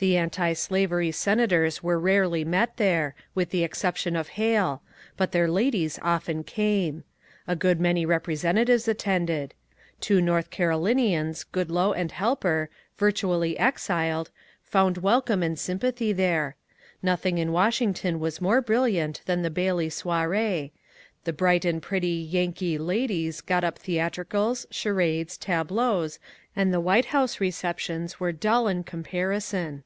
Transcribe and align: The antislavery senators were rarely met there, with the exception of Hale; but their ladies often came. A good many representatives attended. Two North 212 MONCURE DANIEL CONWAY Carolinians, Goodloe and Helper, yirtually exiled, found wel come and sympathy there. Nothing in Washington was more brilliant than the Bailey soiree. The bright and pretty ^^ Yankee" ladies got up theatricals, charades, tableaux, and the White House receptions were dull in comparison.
The 0.00 0.16
antislavery 0.16 1.10
senators 1.10 1.82
were 1.82 1.98
rarely 1.98 2.44
met 2.44 2.76
there, 2.76 3.16
with 3.34 3.50
the 3.50 3.64
exception 3.64 4.14
of 4.14 4.28
Hale; 4.38 4.80
but 5.16 5.32
their 5.32 5.48
ladies 5.48 5.98
often 6.02 6.44
came. 6.44 7.02
A 7.48 7.56
good 7.56 7.80
many 7.80 8.06
representatives 8.06 8.86
attended. 8.86 9.54
Two 10.00 10.20
North 10.20 10.50
212 10.50 10.82
MONCURE 10.84 10.94
DANIEL 10.94 11.22
CONWAY 11.24 11.34
Carolinians, 11.52 11.90
Goodloe 11.90 12.00
and 12.00 12.12
Helper, 12.12 12.70
yirtually 12.96 13.58
exiled, 13.58 14.30
found 14.62 14.98
wel 14.98 15.20
come 15.20 15.42
and 15.42 15.58
sympathy 15.58 16.12
there. 16.12 16.54
Nothing 17.02 17.38
in 17.38 17.50
Washington 17.50 18.20
was 18.20 18.40
more 18.40 18.60
brilliant 18.60 19.22
than 19.26 19.42
the 19.42 19.50
Bailey 19.50 19.90
soiree. 19.90 20.70
The 21.24 21.32
bright 21.32 21.64
and 21.64 21.82
pretty 21.82 22.24
^^ 22.28 22.32
Yankee" 22.32 22.78
ladies 22.78 23.40
got 23.40 23.64
up 23.64 23.80
theatricals, 23.80 24.64
charades, 24.70 25.36
tableaux, 25.36 26.10
and 26.54 26.72
the 26.72 26.78
White 26.80 27.06
House 27.06 27.40
receptions 27.40 28.20
were 28.20 28.30
dull 28.30 28.68
in 28.68 28.84
comparison. 28.84 29.82